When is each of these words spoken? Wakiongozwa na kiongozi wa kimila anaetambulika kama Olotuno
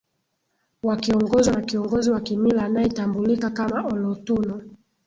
Wakiongozwa 0.83 1.53
na 1.53 1.61
kiongozi 1.61 2.11
wa 2.11 2.21
kimila 2.21 2.63
anaetambulika 2.65 3.49
kama 3.49 3.87
Olotuno 3.87 4.61